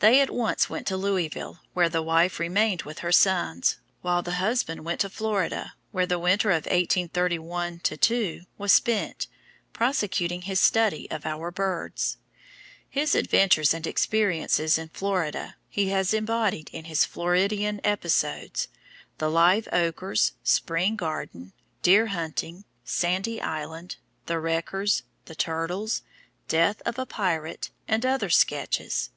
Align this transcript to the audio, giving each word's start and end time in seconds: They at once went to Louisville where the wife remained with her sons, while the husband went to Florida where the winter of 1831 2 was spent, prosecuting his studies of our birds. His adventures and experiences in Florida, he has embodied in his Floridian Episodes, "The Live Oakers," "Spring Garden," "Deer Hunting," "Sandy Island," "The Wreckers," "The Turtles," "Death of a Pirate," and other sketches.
They 0.00 0.20
at 0.20 0.30
once 0.30 0.68
went 0.68 0.88
to 0.88 0.96
Louisville 0.96 1.60
where 1.72 1.88
the 1.88 2.02
wife 2.02 2.40
remained 2.40 2.82
with 2.82 2.98
her 2.98 3.12
sons, 3.12 3.76
while 4.02 4.22
the 4.22 4.32
husband 4.32 4.84
went 4.84 5.00
to 5.02 5.08
Florida 5.10 5.74
where 5.92 6.04
the 6.06 6.18
winter 6.18 6.50
of 6.50 6.66
1831 6.66 7.78
2 7.78 8.42
was 8.58 8.72
spent, 8.72 9.28
prosecuting 9.72 10.42
his 10.42 10.58
studies 10.58 11.06
of 11.12 11.24
our 11.24 11.52
birds. 11.52 12.16
His 12.90 13.14
adventures 13.14 13.72
and 13.72 13.86
experiences 13.86 14.78
in 14.78 14.88
Florida, 14.88 15.54
he 15.68 15.90
has 15.90 16.12
embodied 16.12 16.68
in 16.72 16.86
his 16.86 17.04
Floridian 17.04 17.80
Episodes, 17.84 18.66
"The 19.18 19.30
Live 19.30 19.68
Oakers," 19.72 20.32
"Spring 20.42 20.96
Garden," 20.96 21.52
"Deer 21.82 22.06
Hunting," 22.08 22.64
"Sandy 22.84 23.40
Island," 23.40 23.94
"The 24.26 24.40
Wreckers," 24.40 25.04
"The 25.26 25.36
Turtles," 25.36 26.02
"Death 26.48 26.80
of 26.86 26.98
a 26.98 27.04
Pirate," 27.04 27.70
and 27.86 28.06
other 28.06 28.30
sketches. 28.30 29.10